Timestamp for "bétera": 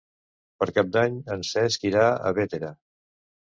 2.41-2.77